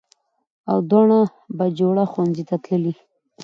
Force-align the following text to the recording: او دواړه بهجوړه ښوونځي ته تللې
او 0.71 0.77
دواړه 0.89 1.19
بهجوړه 1.57 2.05
ښوونځي 2.11 2.43
ته 2.49 2.55
تللې 2.63 2.93